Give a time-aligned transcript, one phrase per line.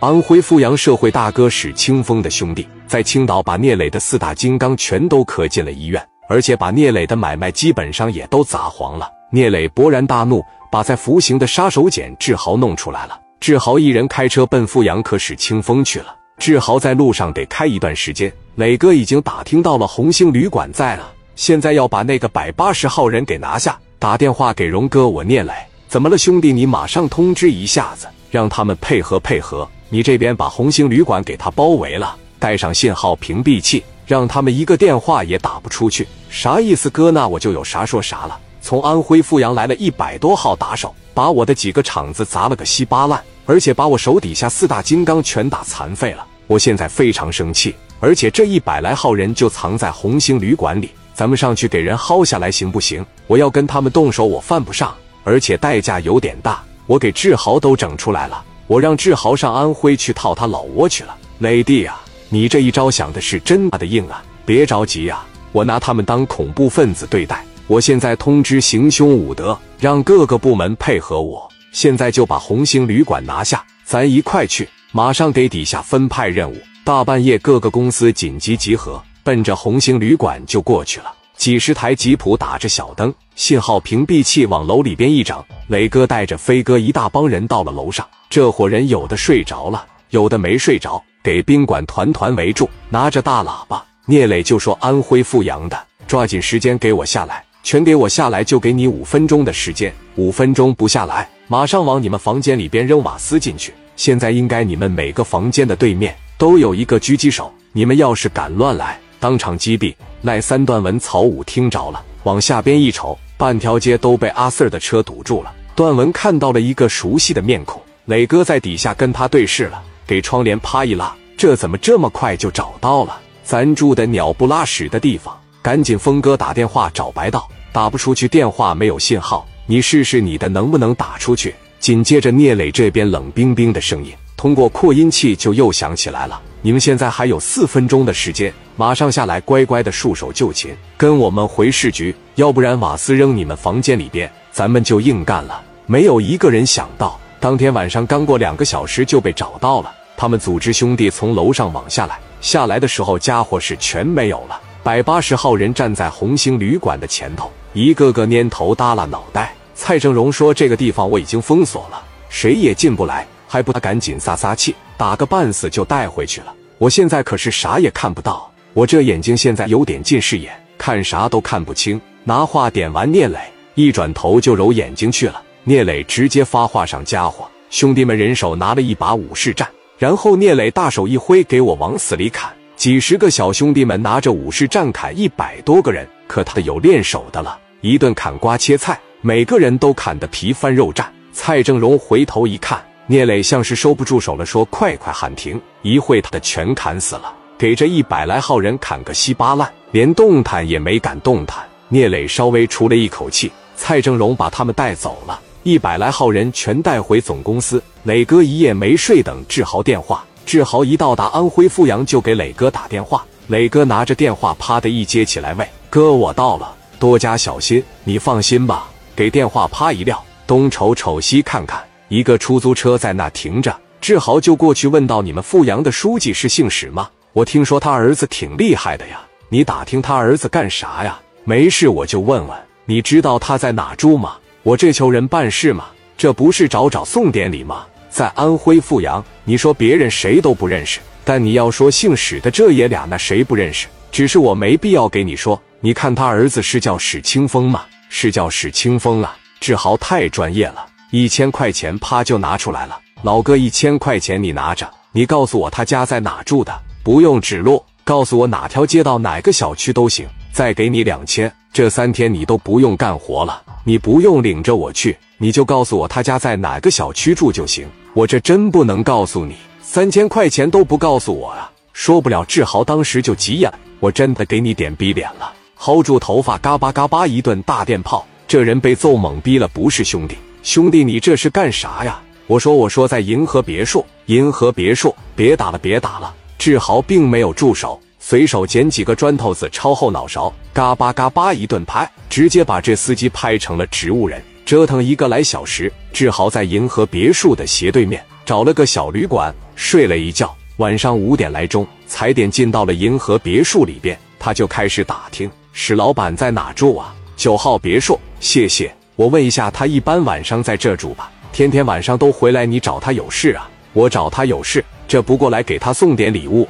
[0.00, 9.06] 安徽阜阳社会大哥史清风的兄弟在青岛把聂磊的四大金刚全都磕进了医院，而且把聂磊的买卖基本上也都砸黄了。
[9.30, 10.42] 聂磊勃然大怒，
[10.72, 13.20] 把在服刑的杀手锏志豪弄出来了。
[13.40, 16.16] 志豪一人开车奔阜阳，可史清风去了。
[16.38, 18.32] 志豪在路上得开一段时间。
[18.54, 23.78] 磊哥已经打听到了红星旅馆在了，现在要把那个百八十号人给拿下。
[23.98, 25.52] 打电话给荣哥，我聂磊，
[25.88, 26.54] 怎么了，兄弟？
[26.54, 29.68] 你马上通知一下子，让他们配合配合。
[29.92, 36.06] 你这边把红星旅馆给他包围了，带上信号屏蔽器，让他们一个电话也打不出去。
[36.30, 37.10] 啥意思，哥？
[37.10, 38.38] 那我就有啥说啥了。
[38.62, 46.24] 从安徽阜阳来了一百多号打手，把我的几个厂子砸了个稀巴烂，而且把我手底下四大金刚全打残废了。
[46.46, 53.04] 我现在非常生气，而且这一百来号人就藏在红星旅馆里，咱们上去给人薅下来行不行？
[53.26, 56.62] 我要跟他们动手，我犯不上，而且代价有点大。
[56.86, 61.16] 我给志豪都整出来了，我让志豪上安徽去套他老窝去了。
[61.40, 64.22] 磊弟啊，你这一招想的是真的硬啊！
[64.46, 67.44] 别着急呀，我拿他们当恐怖分子对待。
[67.66, 71.50] 我现在通知行凶武德，让各个部门配合我。
[71.72, 74.68] 现在就把红星旅馆拿下，咱一块去。
[74.92, 76.56] 马上给底下分派任务。
[76.84, 81.12] 大半夜，各个公司紧急集合，奔着红星旅馆就过去了。
[81.40, 85.42] 几十台吉普打着小灯，信号屏蔽器往楼里边一整。
[85.68, 88.06] 磊哥带着飞哥一大帮人到了楼上。
[88.28, 93.82] 这伙人有的睡着了，有的没睡着，给宾馆团团围住，拿着大喇叭。
[94.04, 99.90] 聂磊就说：“安徽阜阳的，抓紧时间给我下来。”全给我下来，就给你五分钟的时间。
[100.16, 103.72] 五分钟不下来，马上往你们房间里边扔瓦斯进去。
[103.96, 109.94] 现在应该你们每个房间的对面都有一个狙击手，你们要是敢乱来，当场击毙。
[110.22, 115.52] 赖三段文曹武听着了，往下边一瞅，半条街都被阿 Sir 的车堵住了。
[115.76, 123.18] 段文看到了一个熟悉的面孔，磊哥在底下跟他对视了，给窗帘啪一拉，这怎么这么快就找到了？
[123.44, 125.34] 咱住的鸟不拉屎的地方。
[125.62, 129.46] 赶紧，峰哥打电话找白道，打不出去，电话没有信号。
[129.66, 131.54] 你试试你的能不能打出去。
[131.78, 149.90] 紧接着，聂磊这边冷冰冰的声音通过扩音器就又响起来了：“你们现在还有四分钟的时间，马上下来，乖乖的束手就擒，跟我们回市局，要不然瓦斯扔你们房间里边，咱们就硬干了。”没有一个人想到，当天晚上刚过两个小时就被找到了。
[150.16, 154.60] 他们组织兄弟从楼上往下来，下来的时候家伙是全没有了。
[154.82, 159.54] 百八十号人站在红星旅馆的前头，一个个蔫头耷拉脑袋。
[159.74, 166.54] 蔡正荣说：“这个地方我已经封锁了，谁也进不来。”还不赶紧撒撒气，打个半死就带回去了。
[166.78, 172.00] 我现在可是啥也看不到，我这眼睛现在有点近视眼，看啥都看不清。
[172.22, 173.40] 拿话点完，聂磊
[173.74, 175.42] 一转头就揉眼睛去了。
[175.64, 179.68] 聂磊直接发话上家伙，兄弟们人手拿了一把武士战，
[179.98, 182.48] 然后聂磊大手一挥，给我往死里砍。
[182.76, 191.04] 几十个小兄弟们拿着武士战砍一百多个人，可他有练手的了，一顿砍瓜切菜，每个人都砍得皮翻肉绽。
[191.32, 201.58] 蔡正荣回头一看，聂磊像是收不住手了，说：“快快喊停！”一会他的全砍死了，给这一百来号人砍个稀巴烂，连动弹也没敢动弹。
[201.88, 207.82] 聂磊稍微出了一口气，蔡正荣把他们带走了，一百来号人全带回总公司。
[208.04, 210.24] 磊哥一夜没睡，等志豪电话。
[210.46, 213.26] 志豪一到达安徽阜阳，就给磊哥打电话。
[213.48, 223.74] 磊哥拿着电话，啪的一接起来：“喂，哥，我到了，多加小心，你放心吧。”给电话啪一撂，东瞅瞅西看看，一个出租车在那停着。
[224.00, 227.08] 志豪就过去问道：“你们阜阳的书记是姓史吗？
[227.32, 232.58] 我听说他儿子挺厉害的呀，你打听他儿子干啥呀？”“没事，我就问问。
[232.84, 234.36] 你知道他在哪住吗？
[234.64, 235.86] 我这求人办事嘛，
[236.18, 243.86] 这不是找找送点礼吗？”在安徽阜阳，你说别人谁都不认识，但你要说姓史的这爷俩，那谁不认识？
[244.10, 245.62] 只是我没必要给你说。
[245.78, 247.84] 你看他儿子是叫史清风吗？
[248.08, 249.36] 是叫史清风啊！
[249.60, 252.98] 志豪太专业了，一千块钱啪就拿出来了。
[253.22, 260.26] 老哥，一千块钱你拿着，你告诉我他家在哪住的，不用指路，告诉我哪条街道哪个小区都行。
[260.52, 267.86] 再给你两千，这三天你都不用干活了，你不用领着我去，你就告诉我他家在哪个小区住就行。
[268.14, 271.70] 我这真不能告诉你，三千块钱都不告诉我啊！
[271.92, 282.20] 说不了，志豪当时就急眼，我真的给你点逼脸了，薅住头发，嘎巴嘎巴一顿大电炮，这人被揍懵逼了，不是兄弟，兄弟你这是干啥呀？
[282.46, 286.34] 我说我说在银河别墅，银河别墅，别打了别打了！
[286.58, 294.42] 志豪并没有住手，随手捡几个砖头子抄后脑勺，嘎巴嘎巴一顿拍，直接把这司机拍成了植物人。
[294.66, 300.54] 折腾一个来小时，志豪在银河别墅的斜对面找了个小旅馆，睡了一觉。
[300.76, 307.14] 晚上五点来钟，踩点进到了银河别墅里边，他就开始打听史老板在哪住啊？
[307.36, 308.94] 九号别墅，谢谢。
[309.20, 311.30] 我问一下，他一般晚上在这住吧？
[311.52, 313.68] 天天晚上都回来，你找他有事啊？
[313.92, 316.66] 我找他有事，这不过来给他送点礼物。